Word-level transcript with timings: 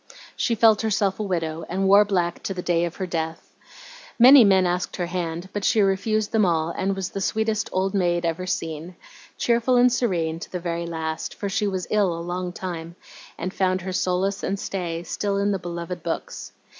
She 0.35 0.55
felt 0.55 0.81
herself 0.81 1.19
a 1.19 1.23
widow, 1.23 1.63
and 1.69 1.87
wore 1.87 2.03
black 2.05 2.41
to 2.41 2.55
the 2.55 2.63
day 2.63 2.85
of 2.85 2.95
her 2.95 3.05
death. 3.05 3.53
Many 4.17 4.43
men 4.43 4.65
asked 4.65 4.95
her 4.95 5.05
hand, 5.05 5.49
but 5.53 5.63
she 5.63 5.79
refused 5.79 6.31
them 6.31 6.43
all, 6.43 6.69
and 6.69 6.95
was 6.95 7.11
the 7.11 7.21
sweetest 7.21 7.69
'old 7.71 7.93
maid' 7.93 8.25
ever 8.25 8.47
seen, 8.47 8.95
cheerful 9.37 9.75
and 9.75 9.93
serene 9.93 10.39
to 10.39 10.51
the 10.51 10.59
very 10.59 10.87
last, 10.87 11.35
for 11.35 11.49
she 11.49 11.67
was 11.67 11.85
ill 11.91 12.17
a 12.17 12.27
long 12.27 12.51
time, 12.51 12.95
and 13.37 13.53
found 13.53 13.81
her 13.81 13.93
solace 13.93 14.41
and 14.41 14.59
stay 14.59 15.03
still 15.03 15.37
in 15.37 15.51
the 15.51 15.59
beloved 15.59 16.01
books. 16.01 16.51